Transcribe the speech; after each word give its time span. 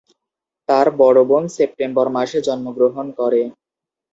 তার 0.69 0.87
বড় 0.99 1.19
বোন 1.29 1.43
সেপ্টেম্বর 1.55 2.07
মাসে 2.15 2.39
জন্মগ্রহণ 2.47 3.07
করে। 3.19 3.41